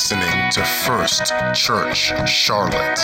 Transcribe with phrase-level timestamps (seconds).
[0.00, 2.98] listening to First Church Charlotte.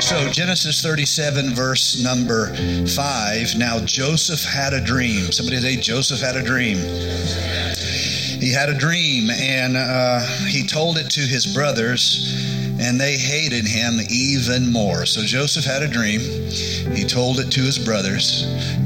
[0.00, 2.54] So, Genesis 37, verse number
[2.86, 3.56] 5.
[3.58, 5.32] Now, Joseph had a dream.
[5.32, 6.76] Somebody say, Joseph had a dream.
[8.38, 12.32] He had a dream, and uh, he told it to his brothers,
[12.78, 15.04] and they hated him even more.
[15.04, 16.20] So, Joseph had a dream.
[16.94, 18.44] He told it to his brothers,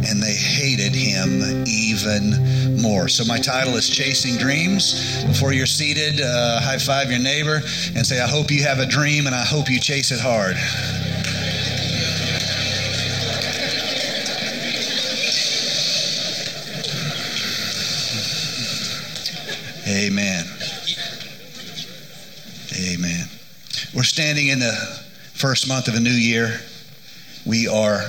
[0.08, 3.08] and they hated him even more.
[3.08, 5.24] So, my title is Chasing Dreams.
[5.24, 7.62] Before you're seated, uh, high five your neighbor
[7.94, 10.56] and say, I hope you have a dream, and I hope you chase it hard.
[19.88, 20.44] Amen.
[22.74, 23.26] Amen.
[23.94, 24.72] We're standing in the
[25.34, 26.60] first month of a new year.
[27.46, 28.02] We are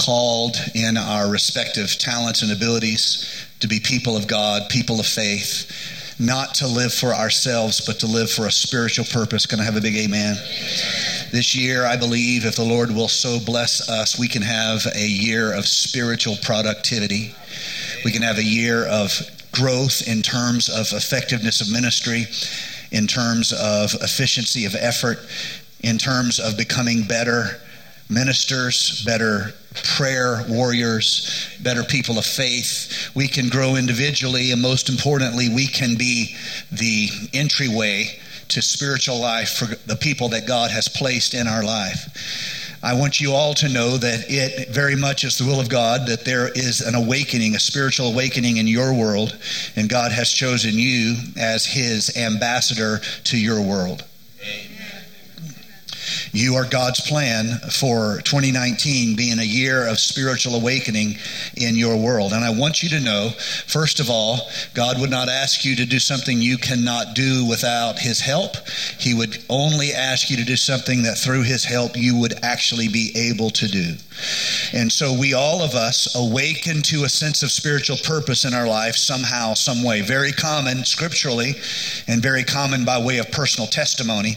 [0.00, 5.70] called in our respective talents and abilities to be people of God, people of faith,
[6.18, 9.46] not to live for ourselves, but to live for a spiritual purpose.
[9.46, 10.36] Can I have a big amen?
[11.32, 15.06] This year, I believe, if the Lord will so bless us, we can have a
[15.06, 17.34] year of spiritual productivity.
[18.04, 19.12] We can have a year of
[19.52, 22.26] growth in terms of effectiveness of ministry,
[22.90, 25.18] in terms of efficiency of effort,
[25.82, 27.60] in terms of becoming better
[28.10, 29.54] ministers, better
[29.96, 33.10] prayer warriors, better people of faith.
[33.14, 36.34] We can grow individually, and most importantly, we can be
[36.72, 42.58] the entryway to spiritual life for the people that God has placed in our life.
[42.82, 46.06] I want you all to know that it very much is the will of God
[46.08, 49.38] that there is an awakening, a spiritual awakening in your world,
[49.76, 54.04] and God has chosen you as His ambassador to your world.
[56.32, 61.16] You are God's plan for 2019 being a year of spiritual awakening
[61.56, 62.32] in your world.
[62.32, 63.30] And I want you to know,
[63.66, 64.40] first of all,
[64.74, 68.56] God would not ask you to do something you cannot do without His help.
[68.98, 72.88] He would only ask you to do something that through His help you would actually
[72.88, 73.94] be able to do.
[74.72, 78.66] And so we all of us awaken to a sense of spiritual purpose in our
[78.66, 80.02] life somehow, some way.
[80.02, 81.54] Very common scripturally
[82.06, 84.36] and very common by way of personal testimony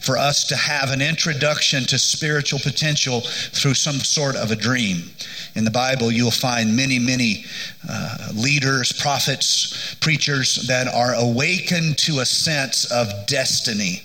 [0.00, 5.10] for us to have an introduction to spiritual potential through some sort of a dream.
[5.54, 7.44] In the Bible, you'll find many, many
[7.88, 14.02] uh, leaders, prophets, preachers that are awakened to a sense of destiny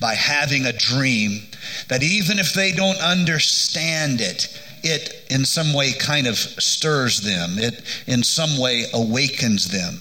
[0.00, 1.42] by having a dream
[1.88, 4.48] that even if they don't understand it,
[4.82, 7.58] it in some way kind of stirs them.
[7.58, 10.00] It in some way awakens them.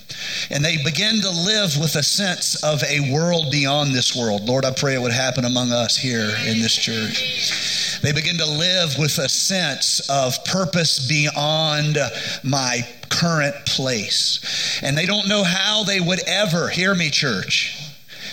[0.49, 4.47] And they begin to live with a sense of a world beyond this world.
[4.47, 7.99] Lord, I pray it would happen among us here in this church.
[8.01, 11.97] They begin to live with a sense of purpose beyond
[12.43, 14.79] my current place.
[14.81, 17.75] And they don't know how they would ever, hear me, church,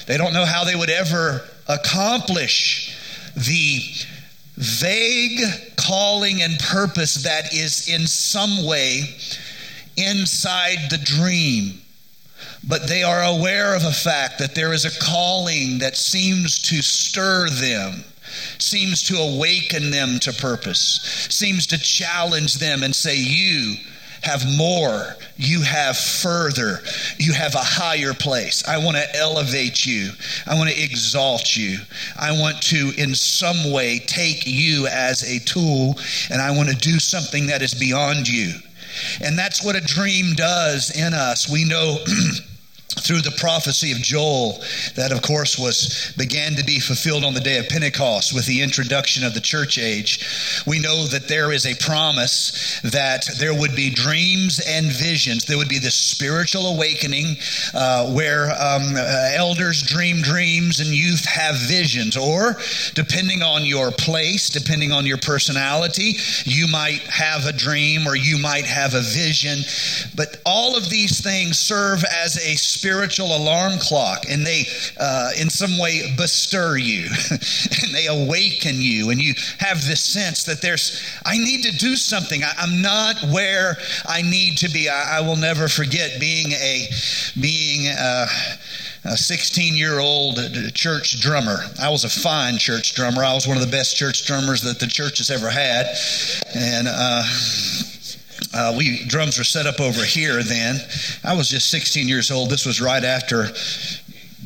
[0.07, 2.97] they don't know how they would ever accomplish
[3.35, 3.81] the
[4.57, 5.41] vague
[5.77, 9.03] calling and purpose that is in some way
[9.97, 11.81] inside the dream.
[12.67, 16.83] But they are aware of a fact that there is a calling that seems to
[16.83, 18.05] stir them,
[18.59, 23.77] seems to awaken them to purpose, seems to challenge them and say, You
[24.27, 26.81] have more, you have further,
[27.19, 28.67] you have a higher place.
[28.67, 30.11] I want to elevate you,
[30.47, 31.79] I want to exalt you,
[32.19, 35.95] I want to, in some way, take you as a tool,
[36.31, 38.53] and I want to do something that is beyond you.
[39.21, 41.49] And that's what a dream does in us.
[41.51, 41.99] We know.
[43.01, 44.59] through the prophecy of Joel
[44.95, 48.63] that of course was began to be fulfilled on the day of Pentecost with the
[48.63, 50.63] introduction of the church age.
[50.67, 55.45] We know that there is a promise that there would be dreams and visions.
[55.45, 57.37] There would be this spiritual awakening
[57.75, 62.17] uh, where um, uh, elders dream dreams and youth have visions.
[62.17, 62.57] Or
[62.95, 66.15] depending on your place depending on your personality
[66.45, 69.59] you might have a dream or you might have a vision.
[70.15, 74.65] But all of these things serve as a spiritual alarm clock and they,
[74.99, 79.11] uh, in some way, bestir you and they awaken you.
[79.11, 82.43] And you have this sense that there's, I need to do something.
[82.43, 84.89] I, am not where I need to be.
[84.89, 86.89] I, I, will never forget being a,
[87.41, 88.27] being a,
[89.05, 90.39] a 16 year old
[90.75, 91.59] church drummer.
[91.81, 93.25] I was a fine church drummer.
[93.25, 95.87] I was one of the best church drummers that the church has ever had.
[96.55, 97.25] And, uh,
[98.57, 100.77] uh, we drums were set up over here then.
[101.23, 102.49] I was just 16 years old.
[102.49, 103.49] This was right after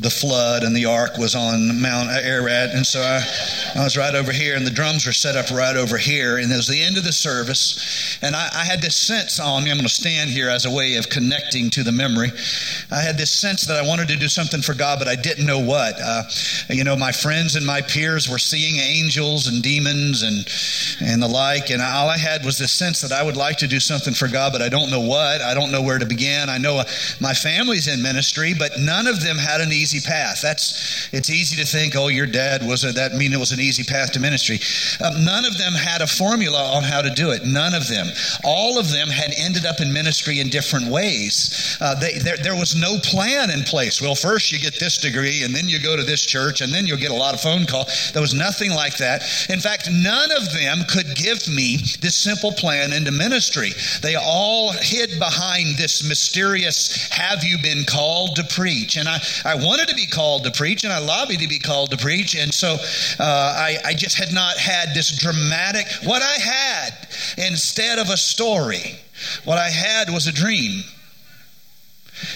[0.01, 2.71] the flood and the ark was on Mount Ararat.
[2.75, 3.21] And so I,
[3.79, 6.39] I was right over here, and the drums were set up right over here.
[6.39, 8.19] And it was the end of the service.
[8.23, 9.71] And I, I had this sense on me.
[9.71, 12.31] I'm going to stand here as a way of connecting to the memory.
[12.91, 15.47] I had this sense that I wanted to do something for God, but I didn't
[15.47, 15.95] know what.
[16.01, 16.23] Uh,
[16.71, 20.49] you know, my friends and my peers were seeing angels and demons and,
[21.01, 21.71] and the like.
[21.71, 24.29] And all I had was this sense that I would like to do something for
[24.29, 25.43] God, but I don't know what.
[25.43, 26.49] I don't know where to begin.
[26.49, 26.85] I know uh,
[27.21, 30.41] my family's in ministry, but none of them had an easy path.
[30.41, 33.59] That's it's easy to think, oh, your dad was a, that mean it was an
[33.59, 34.61] easy path to ministry.
[35.03, 37.43] Um, none of them had a formula on how to do it.
[37.45, 38.07] None of them.
[38.45, 41.77] All of them had ended up in ministry in different ways.
[41.81, 44.01] Uh, they, there, there was no plan in place.
[44.01, 46.87] Well, first you get this degree, and then you go to this church, and then
[46.87, 47.87] you'll get a lot of phone call.
[48.13, 49.23] There was nothing like that.
[49.49, 53.71] In fact, none of them could give me this simple plan into ministry.
[54.03, 58.97] They all hid behind this mysterious, have you been called to preach?
[58.97, 61.91] And I, I wanted to be called to preach, and I lobbied to be called
[61.91, 62.35] to preach.
[62.35, 62.77] And so
[63.19, 63.25] uh,
[63.57, 68.97] I, I just had not had this dramatic, what I had instead of a story,
[69.45, 70.83] what I had was a dream.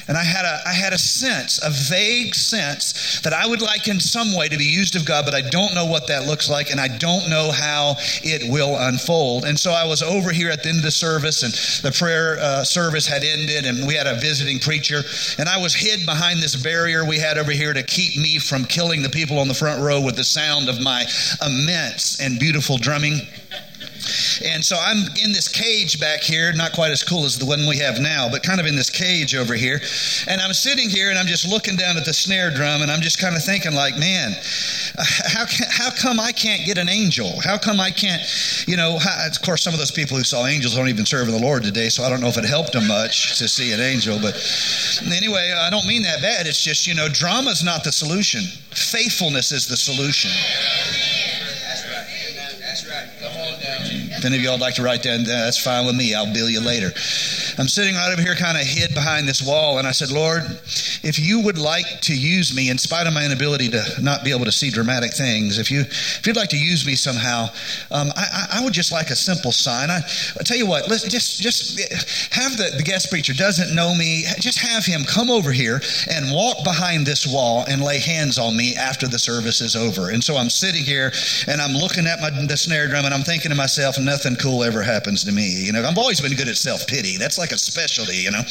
[0.09, 3.89] And I had a I had a sense, a vague sense that I would like
[3.89, 6.49] in some way to be used of God, but I don't know what that looks
[6.49, 9.45] like and I don't know how it will unfold.
[9.45, 11.53] And so I was over here at the end of the service and
[11.83, 15.03] the prayer uh, service had ended and we had a visiting preacher
[15.39, 18.65] and I was hid behind this barrier we had over here to keep me from
[18.65, 21.05] killing the people on the front row with the sound of my
[21.45, 23.21] immense and beautiful drumming.
[24.45, 27.67] And so I'm in this cage back here, not quite as cool as the one
[27.67, 29.81] we have now, but kind of in this cage over here.
[30.29, 33.01] And I'm sitting here and I'm just looking down at the snare drum and I'm
[33.01, 34.33] just kind of thinking, like, man,
[35.29, 37.41] how, can, how come I can't get an angel?
[37.41, 38.23] How come I can't,
[38.67, 41.29] you know, how, of course, some of those people who saw angels don't even serve
[41.29, 43.81] the Lord today, so I don't know if it helped them much to see an
[43.81, 44.19] angel.
[44.21, 44.35] But
[45.07, 46.47] anyway, I don't mean that bad.
[46.47, 50.31] It's just, you know, drama's not the solution, faithfulness is the solution.
[54.25, 56.15] Any of y'all like to write down, that's fine with me.
[56.15, 56.89] I'll bill you later.
[57.59, 60.43] I'm sitting right over here, kind of hid behind this wall, and I said, Lord,
[61.05, 64.31] if you would like to use me, in spite of my inability to not be
[64.31, 67.49] able to see dramatic things, if you if you'd like to use me somehow,
[67.91, 69.91] um, I, I, would just like a simple sign.
[69.91, 71.79] I, I tell you what, let's just just
[72.33, 75.81] have the, the guest preacher doesn't know me, just have him come over here
[76.11, 80.11] and walk behind this wall and lay hands on me after the service is over.
[80.11, 81.13] And so I'm sitting here
[81.47, 84.63] and I'm looking at my the snare drum and I'm thinking to myself, nothing cool
[84.63, 85.67] ever happens to me.
[85.67, 87.17] You know, I've always been good at self pity.
[87.17, 88.43] That's like a specialty, you know.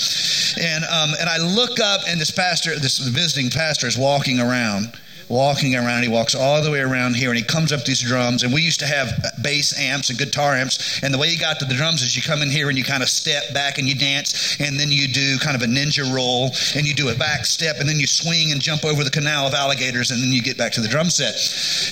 [0.60, 4.92] And um, and I look up, and this pastor, this visiting pastor, is walking around
[5.34, 6.04] walking around.
[6.04, 8.44] He walks all the way around here and he comes up these drums.
[8.44, 9.10] And we used to have
[9.42, 11.02] bass amps and guitar amps.
[11.04, 12.84] And the way he got to the drums is you come in here and you
[12.84, 14.58] kind of step back and you dance.
[14.60, 17.78] And then you do kind of a ninja roll and you do a back step
[17.80, 20.58] and then you swing and jump over the canal of alligators and then you get
[20.58, 21.36] back to the drum set.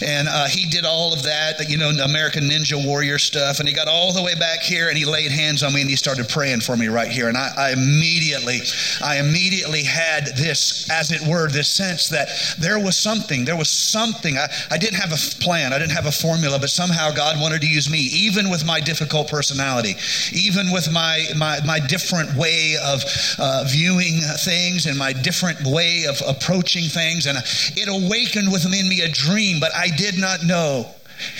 [0.07, 3.59] And uh, he did all of that, you know, American Ninja Warrior stuff.
[3.59, 5.89] And he got all the way back here and he laid hands on me and
[5.89, 7.27] he started praying for me right here.
[7.27, 8.59] And I, I immediately,
[9.03, 12.29] I immediately had this, as it were, this sense that
[12.59, 13.45] there was something something.
[13.45, 14.37] There was something.
[14.37, 17.61] I, I didn't have a plan, I didn't have a formula, but somehow God wanted
[17.61, 19.95] to use me, even with my difficult personality,
[20.33, 23.01] even with my, my, my different way of
[23.39, 27.25] uh, viewing things and my different way of approaching things.
[27.25, 27.37] And
[27.77, 30.85] it awakened within me a dream, but I did not know.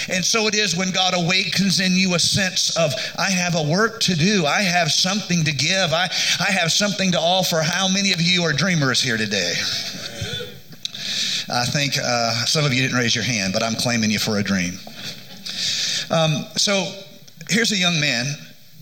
[0.10, 3.64] And so it is when God awakens in you a sense of, I have a
[3.64, 4.46] work to do.
[4.46, 5.92] I have something to give.
[5.92, 6.08] I,
[6.40, 7.62] I have something to offer.
[7.62, 9.54] How many of you are dreamers here today?
[11.50, 14.38] I think uh, some of you didn't raise your hand, but I'm claiming you for
[14.38, 14.74] a dream.
[16.10, 16.92] Um, so
[17.50, 18.26] here's a young man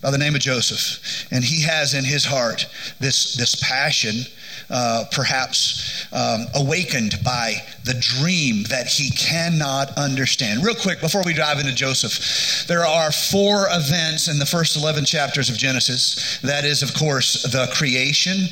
[0.02, 2.68] by the name of Joseph, and he has in his heart
[3.00, 4.24] this, this passion.
[4.72, 10.64] Uh, perhaps um, awakened by the dream that he cannot understand.
[10.64, 15.06] Real quick, before we dive into Joseph, there are four events in the first 11
[15.06, 16.40] chapters of Genesis.
[16.42, 18.46] That is, of course, the creation,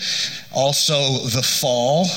[0.52, 2.08] also the fall,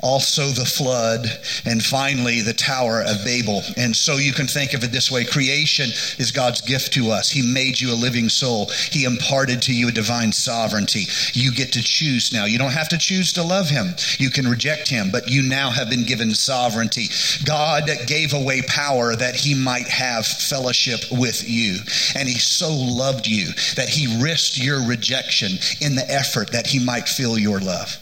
[0.00, 1.26] also the flood,
[1.64, 3.62] and finally the Tower of Babel.
[3.76, 7.30] And so you can think of it this way creation is God's gift to us.
[7.30, 11.04] He made you a living soul, He imparted to you a divine sovereignty.
[11.32, 12.44] You get to choose now.
[12.44, 15.70] You don't have to choose to love Him, you can reject Him, but you now
[15.70, 17.06] have been given sovereignty.
[17.44, 21.78] God gave away power that He might have fellowship with you.
[22.14, 26.78] And He so loved you that He risked your rejection in the effort that He
[26.78, 27.98] might feel your love.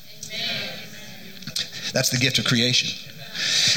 [1.92, 2.88] That's the gift of creation.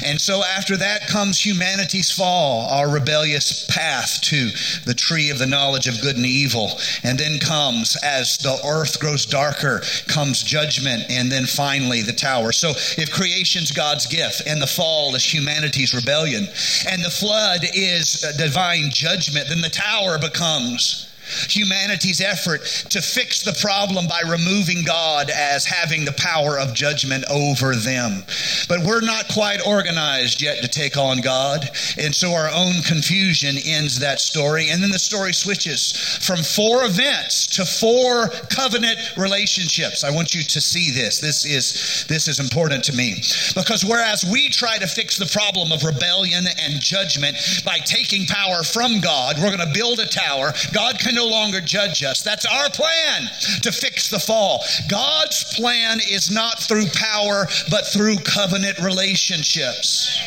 [0.06, 4.50] And so after that comes humanity's fall, our rebellious path to
[4.86, 6.72] the tree of the knowledge of good and evil.
[7.04, 12.52] And then comes, as the earth grows darker, comes judgment, and then finally the tower.
[12.52, 16.48] So if creation's God's gift, and the fall is humanity's rebellion,
[16.88, 21.09] and the flood is uh, divine judgment, then the tower becomes
[21.50, 27.26] humanity's effort to fix the problem by removing God as having the power of judgment
[27.30, 28.24] over them.
[28.68, 33.56] But we're not quite organized yet to take on God, and so our own confusion
[33.66, 34.70] ends that story.
[34.70, 40.04] And then the story switches from four events to four covenant relationships.
[40.04, 41.20] I want you to see this.
[41.20, 43.16] This is this is important to me.
[43.56, 48.64] Because whereas we try to fix the problem of rebellion and judgment by taking power
[48.64, 50.54] from God, we're going to build a tower.
[50.74, 52.22] God can no longer judge us.
[52.22, 53.28] That's our plan
[53.64, 54.64] to fix the fall.
[54.90, 60.18] God's plan is not through power, but through covenant relationships.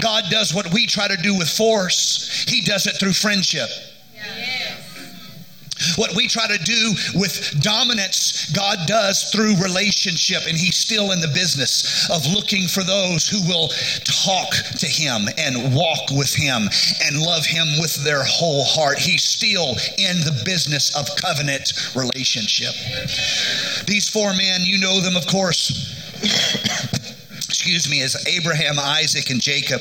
[0.00, 3.68] God does what we try to do with force, He does it through friendship.
[5.96, 11.20] What we try to do with dominance, God does through relationship, and He's still in
[11.20, 13.68] the business of looking for those who will
[14.04, 16.68] talk to Him and walk with Him
[17.04, 18.98] and love Him with their whole heart.
[18.98, 22.74] He's still in the business of covenant relationship.
[23.86, 25.92] These four men, you know them, of course
[27.62, 29.80] excuse me, is Abraham, Isaac, and Jacob.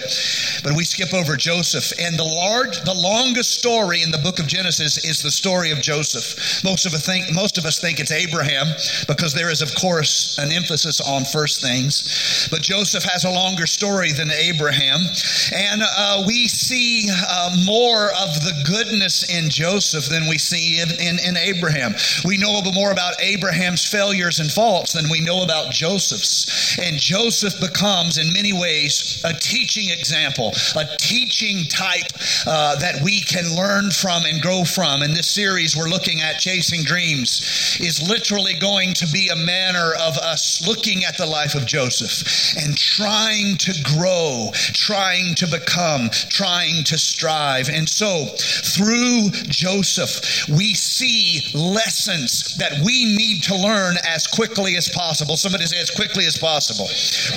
[0.61, 1.91] But we skip over Joseph.
[1.99, 5.81] And the large, the longest story in the book of Genesis is the story of
[5.81, 6.63] Joseph.
[6.63, 8.67] Most of us think, most of us think it's Abraham
[9.07, 12.47] because there is, of course, an emphasis on first things.
[12.51, 15.01] But Joseph has a longer story than Abraham.
[15.51, 20.89] And uh, we see uh, more of the goodness in Joseph than we see in,
[21.01, 21.95] in, in Abraham.
[22.25, 26.77] We know more about Abraham's failures and faults than we know about Joseph's.
[26.77, 32.11] And Joseph becomes, in many ways, a teaching example, a teaching type
[32.47, 35.01] uh, that we can learn from and grow from.
[35.01, 39.93] In this series, we're looking at Chasing Dreams, is literally going to be a manner
[39.99, 46.09] of us looking at the life of Joseph and trying to grow, trying to become,
[46.29, 47.69] trying to strive.
[47.69, 48.25] And so,
[48.75, 55.37] through Joseph, we see lessons that we need to learn as quickly as possible.
[55.37, 56.87] Somebody say, as quickly as possible.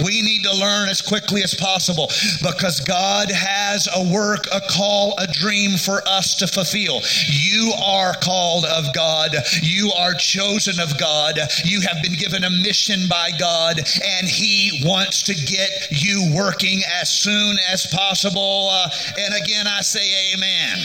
[0.04, 2.08] We need to learn as quickly as possible
[2.42, 7.00] because God has a work, a call, a dream for us to fulfill.
[7.28, 9.36] You are called of God.
[9.62, 11.38] You are chosen of God.
[11.64, 16.80] You have been given a mission by God, and He wants to get you working
[17.00, 18.68] as soon as possible.
[18.70, 18.88] Uh,
[19.18, 20.78] and again, I say, Amen.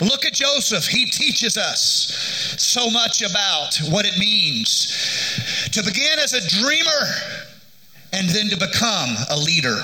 [0.00, 0.86] Look at Joseph.
[0.86, 7.53] He teaches us so much about what it means to begin as a dreamer
[8.14, 9.76] and then to become a leader.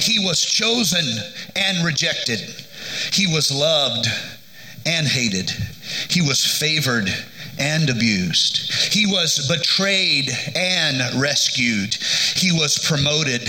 [0.00, 1.06] He was chosen
[1.54, 2.40] and rejected.
[3.12, 4.08] He was loved
[4.84, 5.50] and hated.
[6.10, 7.08] He was favored
[7.58, 8.92] and abused.
[8.92, 11.94] He was betrayed and rescued.
[12.34, 13.48] He was promoted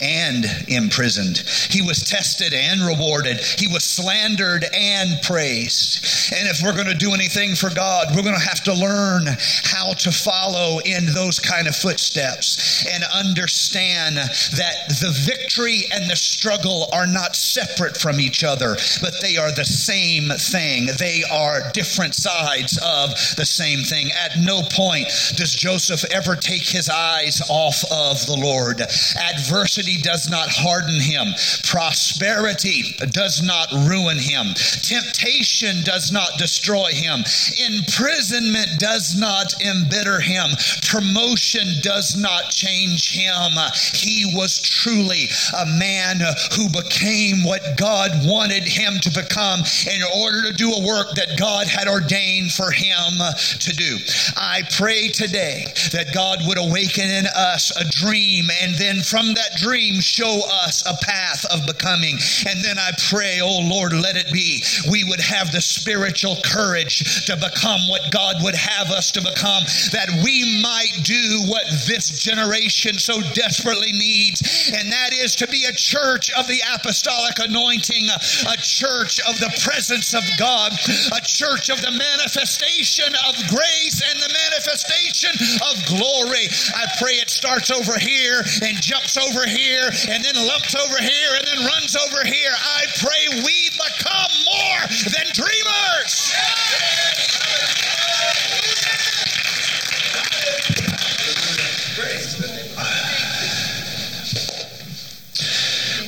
[0.00, 1.38] and imprisoned.
[1.70, 3.38] He was tested and rewarded.
[3.40, 6.32] He was slandered and praised.
[6.32, 9.26] And if we're going to do anything for God, we're going to have to learn
[9.64, 16.16] how to follow in those kind of footsteps and understand that the victory and the
[16.16, 20.88] struggle are not separate from each other, but they are the same thing.
[20.98, 24.10] They are different sides of the same thing.
[24.12, 28.80] At no point does Joseph ever take his eyes off of the Lord.
[28.80, 31.34] Adversity Adversity does not harden him.
[31.64, 34.54] Prosperity does not ruin him.
[34.82, 37.24] Temptation does not destroy him.
[37.68, 40.50] Imprisonment does not embitter him.
[40.86, 43.52] Promotion does not change him.
[43.94, 46.20] He was truly a man
[46.54, 49.60] who became what God wanted him to become
[49.90, 53.18] in order to do a work that God had ordained for him
[53.58, 53.98] to do.
[54.36, 59.56] I pray today that God would awaken in us a dream and then from that
[59.56, 62.18] dream show us a path of becoming.
[62.46, 64.62] And then I pray, oh Lord, let it be.
[64.90, 69.64] We would have the spiritual courage to become what God would have us to become,
[69.92, 74.70] that we might do what this generation so desperately needs.
[74.76, 79.52] And that is to be a church of the apostolic anointing, a church of the
[79.64, 80.72] presence of God,
[81.16, 86.48] a church of the manifestation of grace and the manifestation of glory.
[86.74, 90.98] I pray it starts over here and jumps over here here and then lumps over
[90.98, 92.52] here and then runs over here.
[92.52, 94.80] I pray we become more
[95.12, 96.32] than dreamers.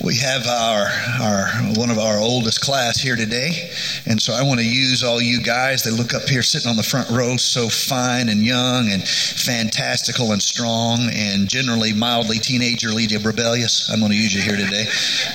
[0.02, 0.90] We have our,
[1.23, 3.71] our one of our oldest class here today,
[4.06, 6.76] and so I want to use all you guys that look up here sitting on
[6.76, 13.08] the front row, so fine and young and fantastical and strong, and generally mildly teenagerly
[13.25, 13.88] rebellious.
[13.90, 14.84] I'm going to use you here today.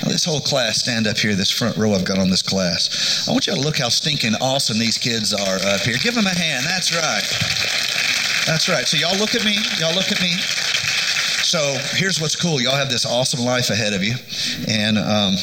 [0.06, 1.34] This whole class, stand up here.
[1.34, 3.26] This front row I've got on this class.
[3.28, 5.96] I want you to look how stinking awesome these kids are up here.
[6.02, 6.64] Give them a hand.
[6.64, 7.26] That's right.
[8.46, 8.86] That's right.
[8.86, 9.56] So y'all look at me.
[9.78, 10.30] Y'all look at me.
[11.42, 11.58] So
[11.96, 12.60] here's what's cool.
[12.60, 14.14] Y'all have this awesome life ahead of you,
[14.68, 15.34] and um,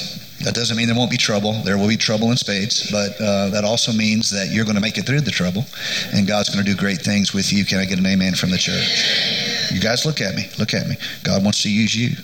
[0.42, 1.54] that doesn't mean there won't be trouble.
[1.64, 4.82] There will be trouble in spades, but uh, that also means that you're going to
[4.82, 5.66] make it through the trouble,
[6.14, 7.66] and God's going to do great things with you.
[7.66, 9.72] Can I get an amen from the church?
[9.72, 10.46] You guys, look at me.
[10.60, 10.96] Look at me.
[11.24, 12.16] God wants to use you.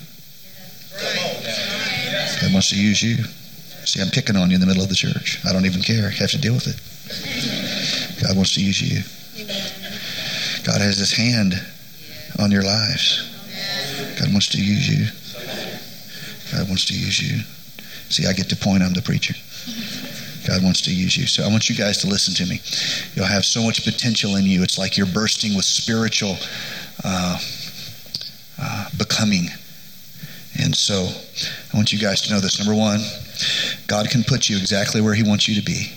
[2.42, 3.24] God wants to use you.
[3.86, 5.40] See, I'm picking on you in the middle of the church.
[5.46, 6.08] I don't even care.
[6.08, 6.78] I have to deal with it.
[8.22, 9.02] God wants to use you.
[10.64, 11.56] God has His hand
[12.40, 13.30] on your lives.
[14.20, 15.08] God wants to use you.
[16.56, 17.42] God wants to use you.
[18.14, 18.84] See, I get the point.
[18.84, 19.34] I'm the preacher.
[20.48, 21.26] God wants to use you.
[21.26, 22.60] So I want you guys to listen to me.
[23.16, 24.62] You'll have so much potential in you.
[24.62, 26.38] It's like you're bursting with spiritual
[27.04, 27.40] uh,
[28.62, 29.48] uh, becoming.
[30.62, 31.08] And so
[31.74, 32.60] I want you guys to know this.
[32.60, 33.00] Number one,
[33.88, 35.92] God can put you exactly where He wants you to be.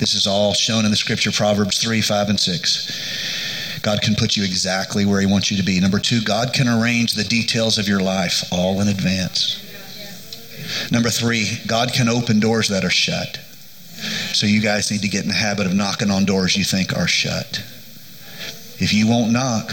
[0.00, 3.80] This is all shown in the scripture, Proverbs 3, 5, and 6.
[3.82, 5.78] God can put you exactly where He wants you to be.
[5.78, 9.62] Number two, God can arrange the details of your life all in advance.
[10.90, 13.38] Number three, God can open doors that are shut.
[14.32, 16.96] So you guys need to get in the habit of knocking on doors you think
[16.96, 17.62] are shut.
[18.78, 19.72] If you won't knock,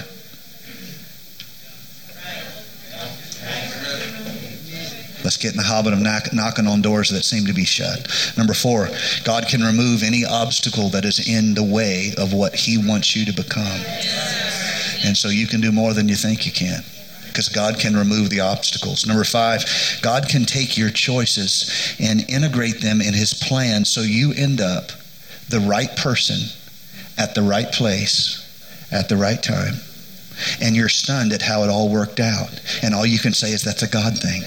[5.24, 8.10] Let's get in the habit of knock, knocking on doors that seem to be shut.
[8.38, 8.90] Number four,
[9.24, 13.26] God can remove any obstacle that is in the way of what He wants you
[13.28, 13.80] to become.
[15.06, 16.84] And so you can do more than you think you can
[17.34, 19.06] because God can remove the obstacles.
[19.08, 19.66] Number five,
[20.02, 24.92] God can take your choices and integrate them in His plan so you end up
[25.50, 26.38] the right person
[27.18, 28.40] at the right place
[28.92, 29.74] at the right time.
[30.62, 32.50] And you're stunned at how it all worked out.
[32.82, 34.42] And all you can say is that's a God thing.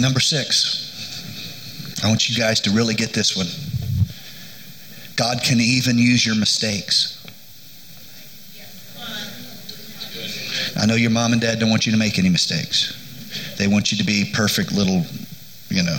[0.00, 3.46] Number six, I want you guys to really get this one.
[5.16, 7.19] God can even use your mistakes.
[10.80, 12.96] I know your mom and dad don't want you to make any mistakes.
[13.58, 15.04] They want you to be perfect little,
[15.68, 15.98] you know.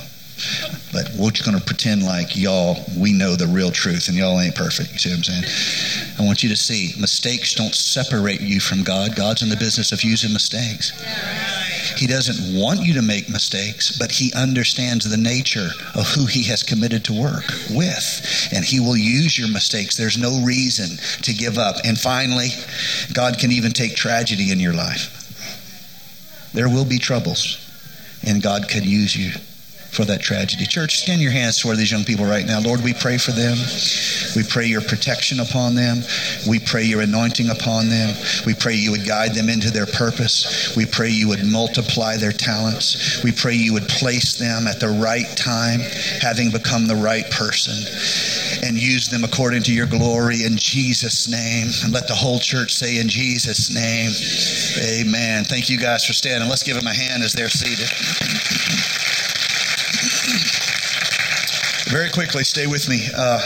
[0.92, 4.40] But we're just going to pretend like y'all, we know the real truth and y'all
[4.42, 4.92] ain't perfect.
[4.92, 6.16] You see what I'm saying?
[6.20, 9.16] I want you to see mistakes don't separate you from God.
[9.16, 10.92] God's in the business of using mistakes.
[12.02, 16.42] He doesn't want you to make mistakes, but He understands the nature of who He
[16.46, 18.50] has committed to work with.
[18.52, 19.98] And He will use your mistakes.
[19.98, 21.76] There's no reason to give up.
[21.86, 22.48] And finally,
[23.14, 26.50] God can even take tragedy in your life.
[26.54, 27.60] There will be troubles,
[28.24, 29.34] and God can use you
[29.92, 30.66] for that tragedy.
[30.66, 32.62] Church, stand your hands toward these young people right now.
[32.62, 33.58] Lord, we pray for them.
[34.36, 36.04] We pray your protection upon them.
[36.48, 38.16] We pray your anointing upon them.
[38.46, 40.74] We pray you would guide them into their purpose.
[40.78, 43.22] We pray you would multiply their talents.
[43.22, 45.82] We pray you would place them at the right time,
[46.22, 47.76] having become the right person,
[48.64, 51.68] and use them according to your glory in Jesus' name.
[51.84, 54.12] And let the whole church say, in Jesus' name,
[55.04, 55.44] amen.
[55.44, 56.48] Thank you guys for standing.
[56.50, 57.90] Let's give them a hand as they're seated.
[61.92, 63.06] Very quickly, stay with me.
[63.14, 63.42] Uh,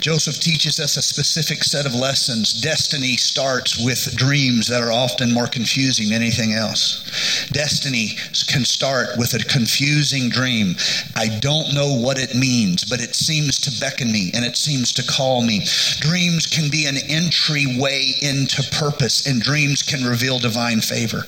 [0.00, 2.54] Joseph teaches us a specific set of lessons.
[2.54, 7.46] Destiny starts with dreams that are often more confusing than anything else.
[7.52, 8.16] Destiny
[8.48, 10.76] can start with a confusing dream.
[11.14, 14.90] I don't know what it means, but it seems to beckon me and it seems
[14.94, 15.60] to call me.
[16.00, 21.26] Dreams can be an entryway into purpose, and dreams can reveal divine favor.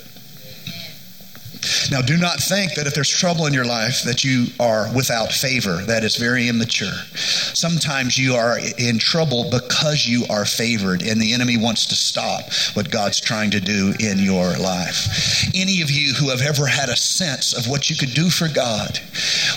[1.90, 5.32] Now, do not think that if there's trouble in your life that you are without
[5.32, 5.82] favor.
[5.84, 6.94] That is very immature.
[7.14, 12.42] Sometimes you are in trouble because you are favored, and the enemy wants to stop
[12.74, 15.50] what God's trying to do in your life.
[15.54, 18.48] Any of you who have ever had a sense of what you could do for
[18.48, 18.98] God,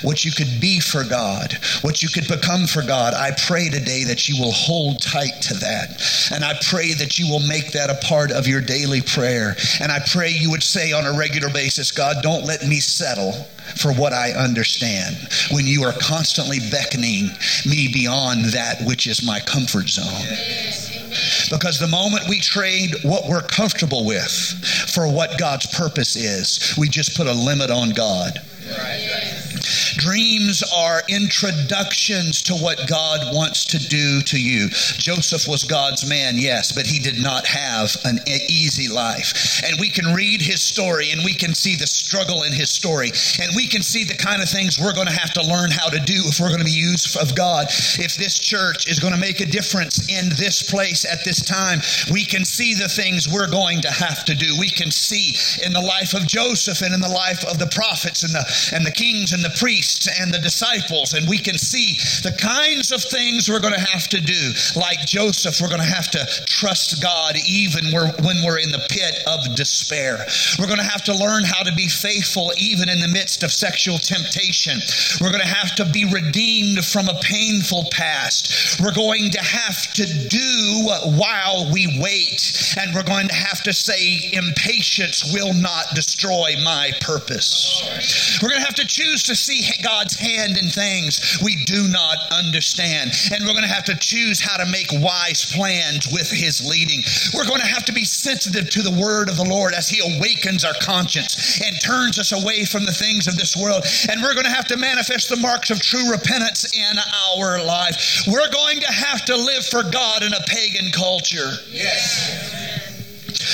[0.02, 4.04] what you could be for God, what you could become for God, I pray today
[4.06, 6.02] that you will hold tight to that.
[6.32, 9.56] And I pray that you will make that a part of your daily prayer.
[9.82, 13.34] And I pray you would say on a regular basis, God, don't let me settle
[13.76, 15.18] for what I understand
[15.52, 17.30] when you are constantly beckoning
[17.66, 20.06] me beyond that which is my comfort zone.
[21.50, 24.30] Because the moment we trade what we're comfortable with
[24.94, 28.40] for what God's purpose is, we just put a limit on God.
[29.98, 34.70] Dreams are introductions to what God wants to do to you.
[34.70, 39.62] Joseph was God's man, yes, but he did not have an easy life.
[39.66, 43.12] And we can read his story and we can see the struggle in his story.
[43.42, 45.90] And we can see the kind of things we're going to have to learn how
[45.90, 47.66] to do if we're going to be used of God.
[47.98, 51.80] If this church is going to make a difference in this place at this time,
[52.12, 54.56] we can see the things we're going to have to do.
[54.60, 55.34] We can see
[55.66, 58.86] in the life of Joseph and in the life of the prophets and the and
[58.86, 59.87] the kings and the priests
[60.19, 64.08] and the disciples and we can see the kinds of things we're going to have
[64.10, 64.52] to do.
[64.76, 69.23] Like Joseph, we're going to have to trust God even when we're in the pit
[69.28, 70.26] of despair.
[70.60, 73.52] We're going to have to learn how to be faithful even in the midst of
[73.52, 74.80] sexual temptation.
[75.21, 78.80] We're going to have to be redeemed from a painful past.
[78.82, 82.76] We're going to have to do while we wait.
[82.78, 88.39] And we're going to have to say, impatience will not destroy my purpose.
[88.41, 92.18] We're going to have to choose to see God's hand in things we do not
[92.32, 93.12] understand.
[93.32, 97.02] And we're going to have to choose how to make wise plans with His leading.
[97.34, 100.00] We're going to have to be sensitive to the word of the Lord as He
[100.00, 103.84] awakens our conscience and turns us away from the things of this world.
[104.10, 106.98] And we're going to have to manifest the marks of true repentance in
[107.38, 108.24] our life.
[108.28, 111.52] We're going to have to live for God in a pagan culture.
[111.72, 112.87] Yes.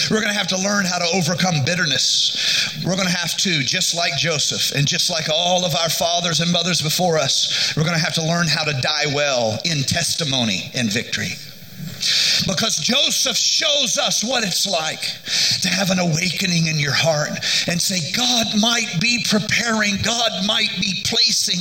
[0.09, 2.77] We're going to have to learn how to overcome bitterness.
[2.85, 6.39] We're going to have to, just like Joseph and just like all of our fathers
[6.39, 9.83] and mothers before us, we're going to have to learn how to die well in
[9.83, 11.33] testimony and victory.
[12.47, 15.01] Because Joseph shows us what it's like
[15.61, 17.31] to have an awakening in your heart
[17.67, 21.59] and say, God might be preparing, God might be placing.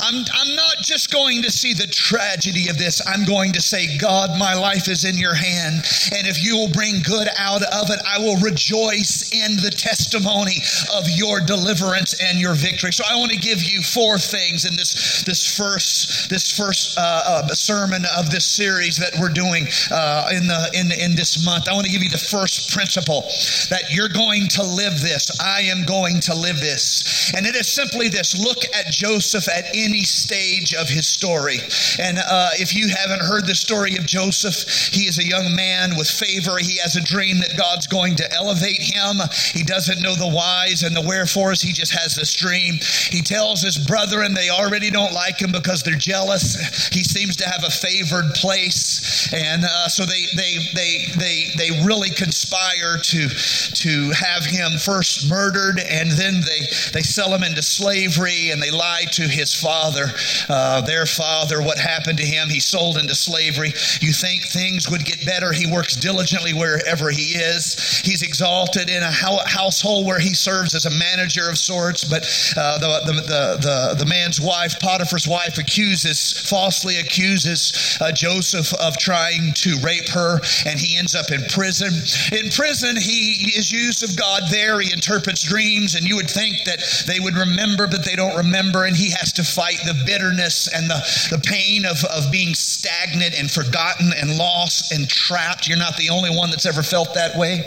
[0.00, 3.98] I'm, I'm not just going to see the tragedy of this, I'm going to say,
[3.98, 5.84] God, my life is in your hand.
[6.12, 10.56] And if you will bring good out of it, I will rejoice in the testimony
[10.94, 12.92] of your deliverance and your victory.
[12.92, 17.22] So I want to give you four things in this, this first, this first uh,
[17.26, 21.68] uh, sermon of this series that we're doing uh, in, the, in, in this month.
[21.68, 23.22] I want to give you the first principle
[23.70, 25.30] that you're going to live this.
[25.40, 27.32] I am going to live this.
[27.36, 31.58] And it is simply this look at Joseph at any stage of his story.
[31.98, 35.96] And uh, if you haven't heard the story of Joseph, he is a young man
[35.96, 36.58] with favor.
[36.58, 39.16] He has a dream that God's going to elevate him.
[39.52, 41.62] He doesn't know the whys and the wherefores.
[41.62, 42.78] He just has this dream.
[43.10, 46.88] He tells his brethren they already don't like him because they're jealous.
[46.88, 49.32] He seems to have a favored place.
[49.32, 55.28] And uh, so they, they, they, they, they really conspire to, to have him first
[55.28, 60.06] murdered and then they, they sell him into slavery and they lie to his father,
[60.48, 62.48] uh, their father, what happened to him.
[62.48, 63.72] He's sold into slavery.
[64.00, 65.52] You think things would get better.
[65.52, 68.00] He works diligently wherever he is.
[68.04, 72.22] He's exalted in a household where he serves as a manager of sorts, but
[72.56, 78.72] uh, the, the, the, the, the man's wife, Potiphar's wife, accuses, falsely accuses uh, Joseph
[78.74, 81.92] of trying to rape her, and he ends up in prison.
[82.32, 84.80] In prison, he is used of God there.
[84.80, 88.84] He interprets dreams, and you would think that they would remember, but they don't remember,
[88.84, 93.38] and he has to fight the bitterness and the, the pain of, of being stagnant
[93.38, 95.68] and forgotten and lost and trapped.
[95.68, 97.64] You're not the only one that's ever felt that way.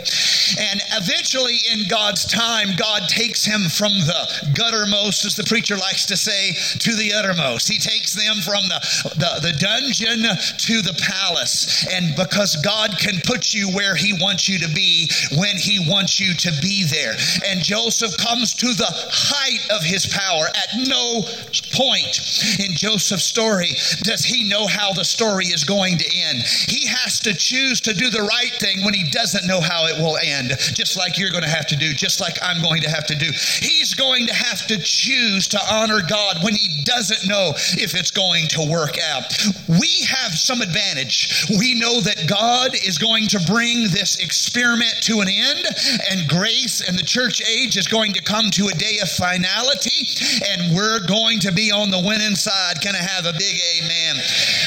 [0.58, 6.06] And eventually, in God's time, God takes him from the guttermost, as the preacher likes
[6.06, 7.68] to say, to the uttermost.
[7.70, 8.80] He takes them from the,
[9.16, 11.67] the, the dungeon to the palace.
[11.92, 16.20] And because God can put you where He wants you to be when He wants
[16.20, 17.14] you to be there.
[17.46, 20.46] And Joseph comes to the height of his power.
[20.48, 21.22] At no
[21.72, 22.18] point
[22.58, 23.70] in Joseph's story
[24.02, 26.42] does he know how the story is going to end.
[26.68, 29.98] He has to choose to do the right thing when he doesn't know how it
[30.00, 32.90] will end, just like you're going to have to do, just like I'm going to
[32.90, 33.26] have to do.
[33.60, 38.10] He's going to have to choose to honor God when he doesn't know if it's
[38.10, 39.24] going to work out.
[39.68, 41.46] We have some advantage.
[41.58, 45.66] We know that God is going to bring this experiment to an end,
[46.10, 50.06] and grace and the church age is going to come to a day of finality,
[50.50, 52.80] and we're going to be on the winning side.
[52.80, 54.22] Can I have a big amen?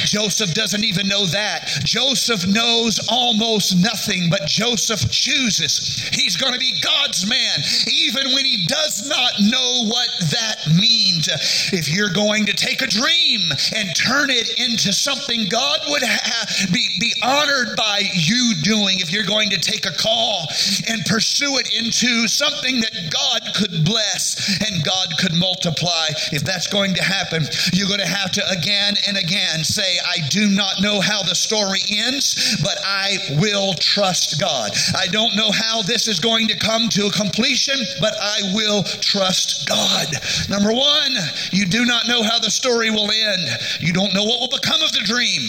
[0.05, 1.65] Joseph doesn't even know that.
[1.85, 6.09] Joseph knows almost nothing, but Joseph chooses.
[6.13, 11.29] He's going to be God's man, even when he does not know what that means.
[11.71, 13.41] If you're going to take a dream
[13.75, 19.11] and turn it into something God would ha- be, be honored by you doing, if
[19.11, 20.47] you're going to take a call
[20.87, 26.67] and pursue it into something that God could bless and God could multiply, if that's
[26.67, 30.81] going to happen, you're going to have to again and again say, I do not
[30.81, 34.71] know how the story ends, but I will trust God.
[34.97, 38.83] I don't know how this is going to come to a completion, but I will
[38.83, 40.07] trust God.
[40.49, 41.13] Number one,
[41.51, 43.47] you do not know how the story will end.
[43.79, 45.41] You don't know what will become of the dream.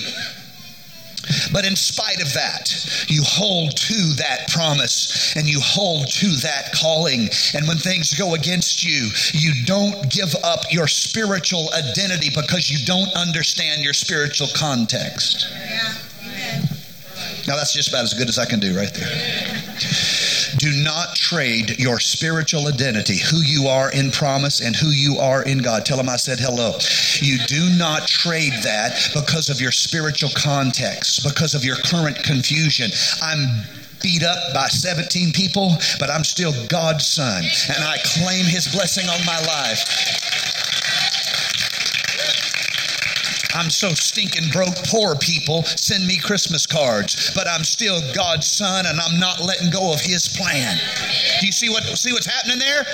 [1.53, 6.73] But in spite of that, you hold to that promise and you hold to that
[6.75, 7.29] calling.
[7.55, 12.85] And when things go against you, you don't give up your spiritual identity because you
[12.87, 15.47] don't understand your spiritual context.
[17.47, 19.63] Now, that's just about as good as I can do right there.
[20.59, 25.43] Do not trade your spiritual identity, who you are in promise and who you are
[25.43, 25.85] in God.
[25.87, 26.79] Tell them I said hello.
[27.21, 32.91] You do not trade that because of your spiritual context, because of your current confusion.
[33.23, 33.65] I'm
[34.03, 39.09] beat up by 17 people, but I'm still God's son, and I claim his blessing
[39.09, 40.32] on my life.
[43.55, 48.87] I'm so stinking broke, poor people send me Christmas cards, but I'm still God's son
[48.87, 50.79] and I'm not letting go of his plan.
[51.41, 52.85] Do you see what see what's happening there?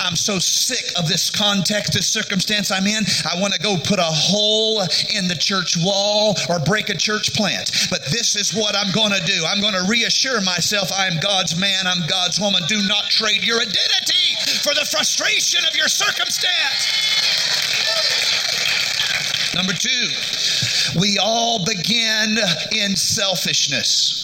[0.00, 3.04] I'm so sick of this context, this circumstance I'm in.
[3.24, 4.82] I want to go put a hole
[5.14, 7.70] in the church wall or break a church plant.
[7.90, 9.44] But this is what I'm going to do.
[9.46, 12.62] I'm going to reassure myself I am God's man, I'm God's woman.
[12.68, 17.09] Do not trade your identity for the frustration of your circumstance.
[19.54, 20.08] Number two,
[21.00, 22.38] we all begin
[22.72, 24.19] in selfishness.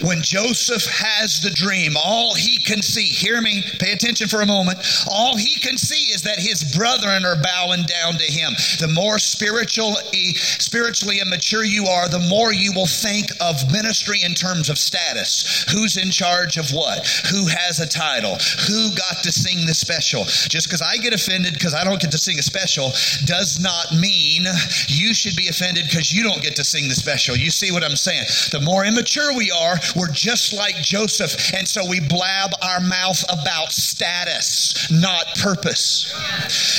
[0.00, 4.46] When Joseph has the dream, all he can see, hear me, pay attention for a
[4.46, 4.78] moment,
[5.10, 8.54] all he can see is that his brethren are bowing down to him.
[8.78, 14.34] The more spiritually, spiritually immature you are, the more you will think of ministry in
[14.34, 15.64] terms of status.
[15.70, 17.06] Who's in charge of what?
[17.30, 18.36] Who has a title?
[18.68, 20.24] Who got to sing the special?
[20.24, 22.90] Just because I get offended because I don't get to sing a special
[23.24, 24.44] does not mean
[24.88, 27.36] you should be offended because you don't get to sing the special.
[27.36, 28.24] You see what I'm saying?
[28.50, 31.54] The more immature we are, we're just like Joseph.
[31.54, 36.12] And so we blab our mouth about status, not purpose.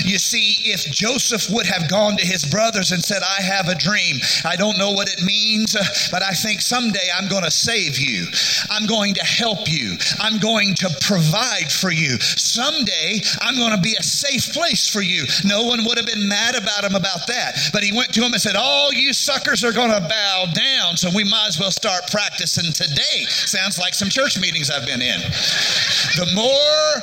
[0.05, 3.75] You see, if Joseph would have gone to his brothers and said, I have a
[3.75, 5.75] dream, I don't know what it means,
[6.11, 8.27] but I think someday I'm going to save you.
[8.69, 9.97] I'm going to help you.
[10.19, 12.19] I'm going to provide for you.
[12.19, 15.25] Someday I'm going to be a safe place for you.
[15.43, 17.69] No one would have been mad about him about that.
[17.73, 20.97] But he went to him and said, All you suckers are going to bow down,
[20.97, 23.25] so we might as well start practicing today.
[23.29, 25.19] Sounds like some church meetings I've been in.
[26.15, 27.01] The more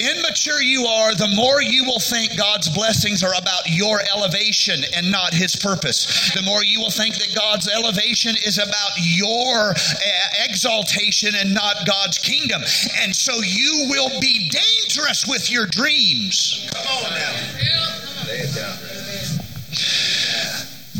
[0.00, 5.10] immature you are, the more you will think God's blessings are about your elevation and
[5.10, 6.32] not His purpose.
[6.34, 11.86] The more you will think that God's elevation is about your uh, exaltation and not
[11.86, 12.62] God's kingdom.
[13.00, 16.68] And so you will be dangerous with your dreams.
[16.72, 18.26] Come on now.
[18.28, 18.78] Lay it down.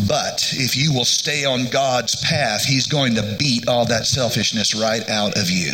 [0.08, 4.74] But if you will stay on God's path, He's going to beat all that selfishness
[4.74, 5.72] right out of you.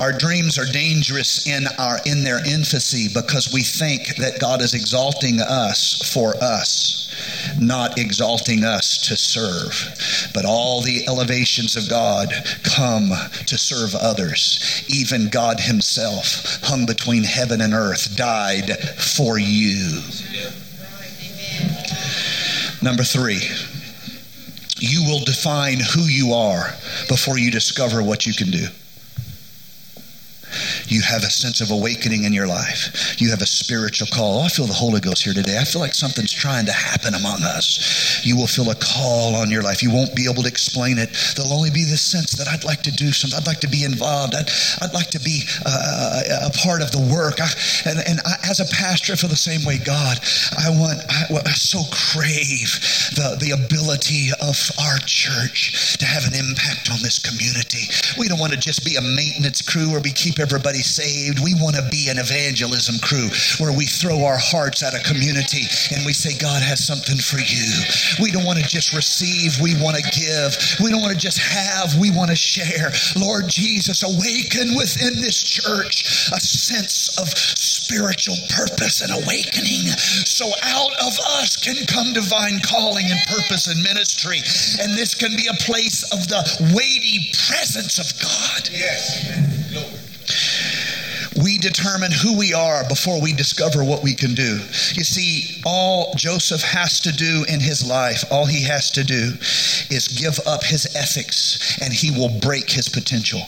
[0.00, 4.74] Our dreams are dangerous in our in their infancy because we think that God is
[4.74, 7.08] exalting us for us,
[7.58, 10.30] not exalting us to serve.
[10.34, 12.30] But all the elevations of God
[12.62, 13.10] come
[13.46, 14.84] to serve others.
[14.88, 20.02] Even God himself hung between heaven and earth, died for you.
[22.82, 23.40] Number three,
[24.78, 26.70] you will define who you are
[27.08, 28.66] before you discover what you can do.
[30.88, 33.16] You have a sense of awakening in your life.
[33.20, 34.40] You have a spiritual call.
[34.40, 35.58] Oh, I feel the Holy Ghost here today.
[35.58, 38.24] I feel like something's trying to happen among us.
[38.24, 39.82] You will feel a call on your life.
[39.82, 41.10] You won't be able to explain it.
[41.34, 43.38] There'll only be this sense that I'd like to do something.
[43.38, 44.34] I'd like to be involved.
[44.34, 44.48] I'd,
[44.82, 47.40] I'd like to be uh, a part of the work.
[47.40, 47.48] I,
[47.86, 49.78] and and I, as a pastor, I feel the same way.
[49.78, 50.18] God,
[50.58, 52.70] I want, I, I so crave
[53.14, 57.88] the, the ability of our church to have an impact on this community.
[58.18, 61.40] We don't want to just be a maintenance crew where we keep everybody saved.
[61.40, 65.64] We want to be an evangelism crew where we throw our hearts at a community
[65.94, 67.68] and we say, God has something for you.
[68.22, 70.56] We don't want to just receive, we want to give.
[70.80, 72.92] We don't want to just have, we want to share.
[73.16, 79.86] Lord Jesus, awaken within this church a sense of spiritual purpose and awakening
[80.26, 84.38] so out of us can come divine calling and purpose and ministry.
[84.80, 86.42] And this can be a place of the
[86.74, 88.68] weighty presence of God.
[88.72, 89.55] Yes.
[91.58, 94.60] Determine who we are before we discover what we can do.
[94.94, 99.32] You see, all Joseph has to do in his life, all he has to do
[99.90, 103.42] is give up his ethics and he will break his potential.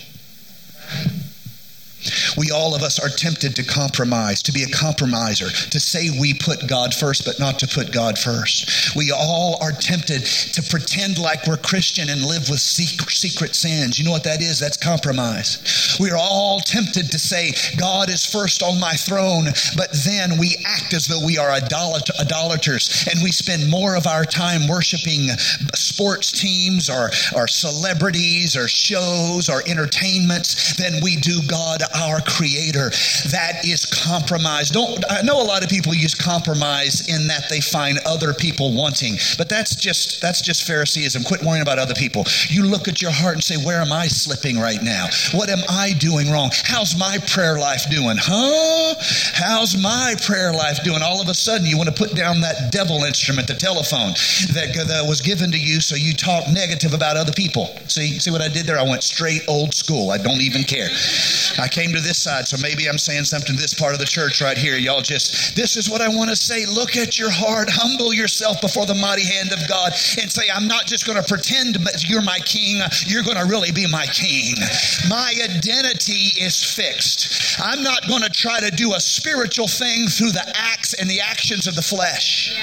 [2.37, 6.35] We all of us are tempted to compromise, to be a compromiser, to say we
[6.35, 8.95] put God first, but not to put God first.
[8.97, 13.99] We all are tempted to pretend like we're Christian and live with secret sins.
[13.99, 14.59] You know what that is?
[14.59, 15.97] That's compromise.
[16.01, 20.57] We are all tempted to say, God is first on my throne, but then we
[20.67, 25.29] act as though we are idolaters and we spend more of our time worshiping
[25.75, 32.90] sports teams or, or celebrities or shows or entertainments than we do God, our Creator.
[33.31, 34.70] That is compromise.
[34.70, 38.74] Don't I know a lot of people use compromise in that they find other people
[38.74, 41.24] wanting, but that's just that's just Phariseeism.
[41.24, 42.24] Quit worrying about other people.
[42.48, 45.07] You look at your heart and say, "Where am I slipping right now?
[45.33, 46.51] What am I doing wrong?
[46.64, 48.16] How's my prayer life doing?
[48.18, 48.94] Huh?
[49.35, 52.72] How's my prayer life doing?" All of a sudden, you want to put down that
[52.72, 54.12] devil instrument, the telephone
[54.53, 57.70] that, that was given to you, so you talk negative about other people.
[57.87, 58.79] See, see what I did there?
[58.79, 60.11] I went straight old school.
[60.11, 60.88] I don't even care.
[61.59, 64.05] I came to this side, so maybe I'm saying something to this part of the
[64.05, 64.77] church right here.
[64.77, 66.67] Y'all just, this is what I want to say.
[66.67, 70.67] Look at your heart, humble yourself before the mighty hand of God, and say, I'm
[70.67, 74.55] not just going to pretend you're my king, you're going to really be my king.
[75.09, 77.61] My identity is fixed.
[77.62, 81.21] I'm not going to try to do a spiritual thing through the acts and the
[81.21, 82.59] actions of the flesh.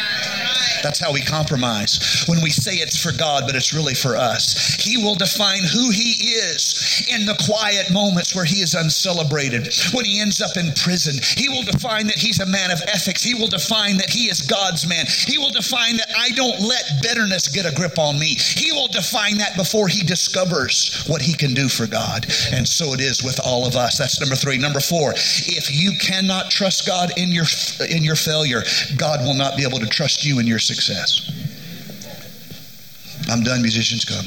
[0.83, 2.25] That's how we compromise.
[2.27, 4.75] When we say it's for God, but it's really for us.
[4.75, 9.73] He will define who He is in the quiet moments where He is uncelebrated.
[9.93, 13.23] When He ends up in prison, He will define that He's a man of ethics.
[13.23, 15.05] He will define that He is God's man.
[15.07, 18.35] He will define that I don't let bitterness get a grip on me.
[18.35, 22.25] He will define that before He discovers what He can do for God.
[22.51, 23.97] And so it is with all of us.
[23.97, 24.57] That's number three.
[24.57, 27.45] Number four, if you cannot trust God in your
[27.89, 28.63] in your failure,
[28.97, 31.31] God will not be able to trust you in your success.
[33.29, 34.25] I'm done, musicians, come.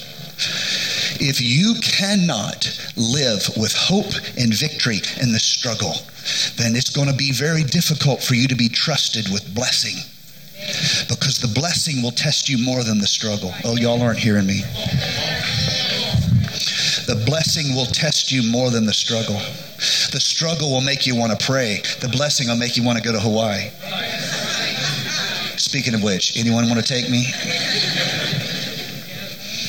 [1.21, 5.95] If you cannot live with hope and victory in the struggle,
[6.57, 9.97] then it's going to be very difficult for you to be trusted with blessing.
[11.09, 13.53] Because the blessing will test you more than the struggle.
[13.65, 14.61] Oh, y'all aren't hearing me.
[17.07, 19.41] The blessing will test you more than the struggle.
[20.13, 21.81] The struggle will make you want to pray.
[22.01, 23.71] The blessing will make you want to go to Hawaii.
[25.57, 27.27] Speaking of which, anyone want to take me?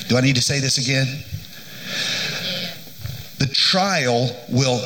[0.10, 1.24] Do I need to say this again?
[3.40, 4.82] The trial will,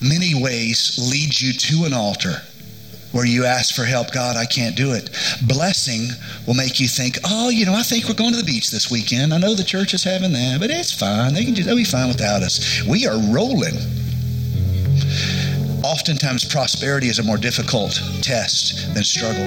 [0.00, 2.42] many ways, lead you to an altar
[3.12, 4.12] where you ask for help.
[4.12, 5.10] God, I can't do it.
[5.46, 6.08] Blessing
[6.46, 8.90] will make you think, oh, you know, I think we're going to the beach this
[8.90, 9.32] weekend.
[9.32, 11.34] I know the church is having that, but it's fine.
[11.34, 12.82] They can just, they'll be fine without us.
[12.86, 13.76] We are rolling
[15.86, 19.46] oftentimes prosperity is a more difficult test than struggle.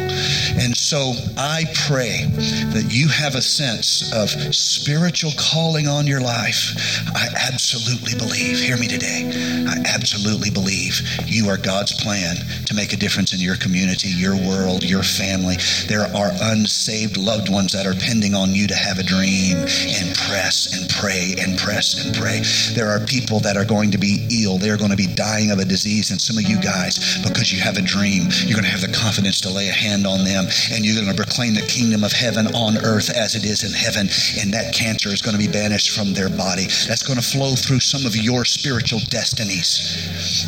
[0.56, 2.26] And so I pray
[2.72, 6.74] that you have a sense of spiritual calling on your life.
[7.14, 9.30] I absolutely believe, hear me today,
[9.68, 14.36] I absolutely believe you are God's plan to make a difference in your community, your
[14.36, 15.58] world, your family.
[15.88, 20.16] There are unsaved loved ones that are depending on you to have a dream and
[20.16, 22.42] press and pray and press and pray.
[22.74, 24.58] There are people that are going to be ill.
[24.58, 27.60] They're going to be dying of a disease and some of you guys, because you
[27.60, 30.46] have a dream, you're going to have the confidence to lay a hand on them
[30.70, 33.74] and you're going to proclaim the kingdom of heaven on earth as it is in
[33.74, 34.06] heaven.
[34.38, 36.70] And that cancer is going to be banished from their body.
[36.86, 40.46] That's going to flow through some of your spiritual destinies.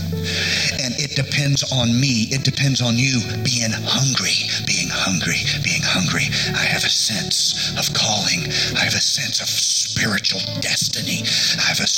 [0.78, 2.30] And it depends on me.
[2.30, 4.38] It depends on you being hungry,
[4.70, 6.27] being hungry, being hungry.
[6.54, 8.45] I have a sense of calling.
[8.77, 11.23] I have a sense of spiritual destiny.
[11.58, 11.89] I have a,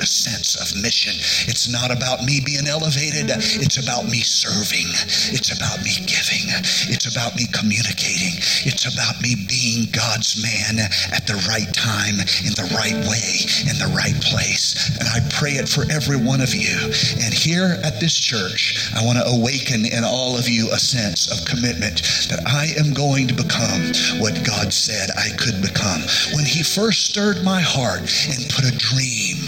[0.00, 1.14] a sense of mission.
[1.48, 3.30] It's not about me being elevated.
[3.60, 4.88] It's about me serving.
[5.32, 6.48] It's about me giving.
[6.92, 8.36] It's about me communicating.
[8.66, 13.30] It's about me being God's man at the right time, in the right way,
[13.68, 14.96] in the right place.
[14.98, 16.92] And I pray it for every one of you.
[17.22, 21.30] And here at this church, I want to awaken in all of you a sense
[21.30, 26.00] of commitment that I am going to become what God said I could become.
[26.34, 29.38] When He first stirred my heart and put a dream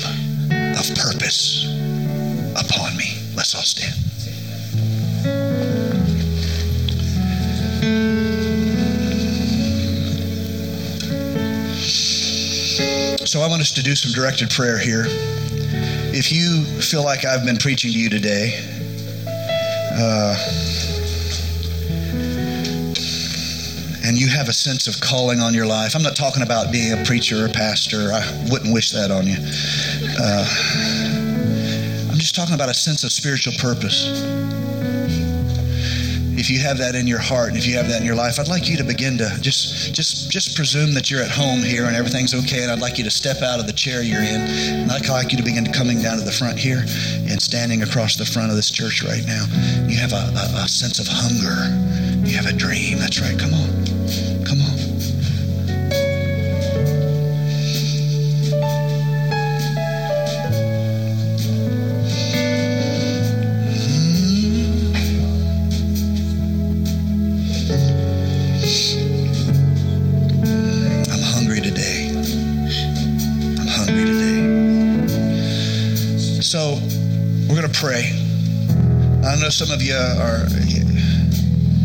[0.77, 1.65] of purpose
[2.57, 3.19] upon me.
[3.37, 3.95] Let's all stand.
[13.27, 15.05] So I want us to do some directed prayer here.
[16.17, 18.61] If you feel like I've been preaching to you today,
[19.97, 20.64] uh,
[24.25, 25.95] you have a sense of calling on your life.
[25.95, 28.09] I'm not talking about being a preacher or a pastor.
[28.11, 29.37] I wouldn't wish that on you.
[30.19, 30.49] Uh,
[32.11, 34.09] I'm just talking about a sense of spiritual purpose.
[36.41, 38.41] if you have that in your heart and if you have that in your life,
[38.41, 41.85] I'd like you to begin to just just just presume that you're at home here
[41.85, 42.63] and everything's okay.
[42.63, 44.41] And I'd like you to step out of the chair you're in.
[44.41, 46.81] And I'd like you to begin coming down to the front here
[47.29, 49.45] and standing across the front of this church right now.
[49.85, 51.69] You have a, a, a sense of hunger.
[52.25, 52.97] You have a dream.
[52.99, 53.39] That's right.
[53.39, 53.74] Come on.
[77.85, 78.09] Pray.
[79.29, 80.47] I know some of you are,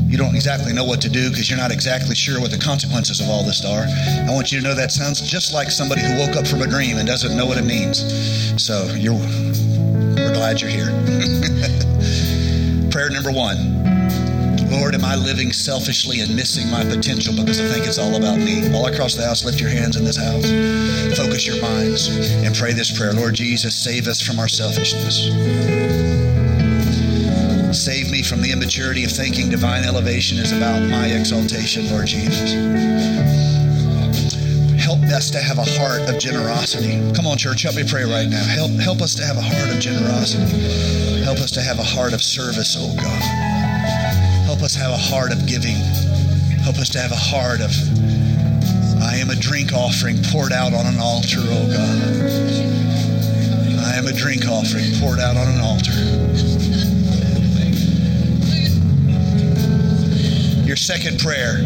[0.07, 3.19] you don't exactly know what to do because you're not exactly sure what the consequences
[3.19, 3.83] of all this are.
[3.83, 6.67] I want you to know that sounds just like somebody who woke up from a
[6.67, 7.99] dream and doesn't know what it means.
[8.63, 10.87] So, you're, we're glad you're here.
[12.91, 13.78] Prayer number one.
[14.69, 18.37] Lord, am I living selfishly and missing my potential because I think it's all about
[18.37, 18.71] me?
[18.73, 20.45] All across the house, lift your hands in this house.
[21.17, 23.13] Focus your minds and pray this prayer.
[23.13, 25.25] Lord Jesus, save us from our selfishness.
[27.73, 32.53] Save me from the immaturity of thinking divine elevation is about my exaltation, Lord Jesus.
[34.77, 36.97] Help us to have a heart of generosity.
[37.13, 38.43] Come on, church, help me pray right now.
[38.43, 41.23] Help, help us to have a heart of generosity.
[41.23, 43.48] Help us to have a heart of service, oh God.
[44.69, 45.73] Us have a heart of giving.
[46.61, 47.71] Help us to have a heart of,
[49.01, 51.97] I am a drink offering poured out on an altar, oh God.
[53.81, 55.97] I am a drink offering poured out on an altar.
[60.67, 61.65] Your second prayer.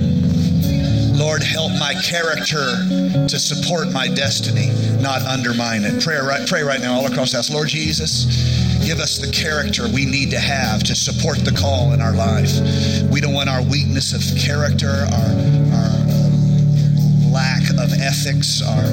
[1.11, 2.87] Lord, help my character
[3.27, 6.01] to support my destiny, not undermine it.
[6.01, 7.49] Pray right, pray right now all across the house.
[7.49, 12.01] Lord Jesus, give us the character we need to have to support the call in
[12.01, 12.51] our life.
[13.09, 15.31] We don't want our weakness of character, our,
[15.71, 15.99] our
[17.31, 18.83] lack of ethics, our,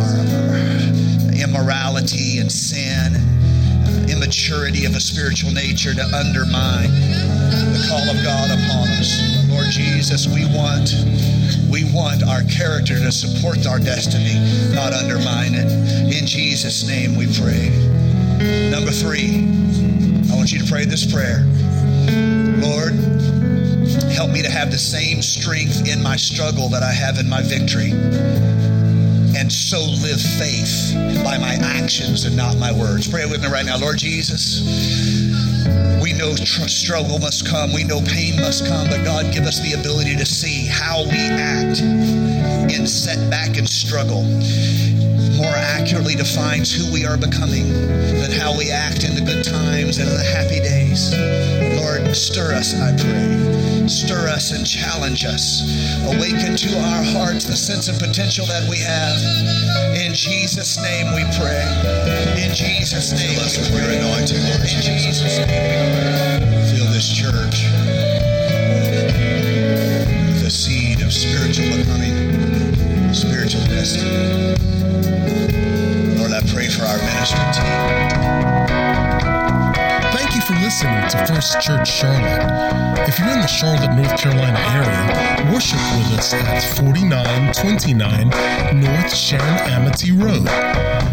[0.00, 0.16] our,
[0.48, 0.76] our
[1.36, 6.88] immorality and sin, uh, immaturity of a spiritual nature to undermine
[7.76, 9.20] the call of God upon us.
[9.52, 10.96] Lord Jesus, we want
[11.68, 14.40] we want our character to support our destiny,
[14.72, 15.68] not undermine it.
[16.08, 18.05] In Jesus' name we pray.
[18.36, 19.48] Number three,
[20.30, 21.40] I want you to pray this prayer.
[22.60, 22.92] Lord,
[24.12, 27.40] help me to have the same strength in my struggle that I have in my
[27.40, 27.92] victory.
[29.36, 30.92] And so live faith
[31.24, 33.08] by my actions and not my words.
[33.08, 33.78] Pray with me right now.
[33.78, 34.60] Lord Jesus,
[36.02, 37.72] we know tr- struggle must come.
[37.72, 38.88] We know pain must come.
[38.88, 41.80] But God, give us the ability to see how we act
[42.70, 44.24] in setback and struggle
[45.36, 47.68] more accurately defines who we are becoming
[48.56, 51.12] how we act in the good times and in the happy days.
[51.80, 53.88] Lord, stir us, I pray.
[53.88, 55.62] Stir us and challenge us.
[56.04, 59.16] Awaken to our hearts the sense of potential that we have.
[59.96, 61.64] In Jesus' name we pray.
[62.42, 63.98] In Jesus' name we pray.
[63.98, 64.60] Anointing, Lord.
[64.60, 66.40] In Jesus' name.
[66.72, 67.68] Fill this church
[70.32, 74.55] with the seed of spiritual becoming, spiritual destiny.
[76.66, 78.66] Pray for our ministry team.
[80.10, 83.06] Thank you for listening to First Church Charlotte.
[83.06, 88.28] If you're in the Charlotte, North Carolina area, worship with us at 4929
[88.78, 90.46] North Sharon Amity Road.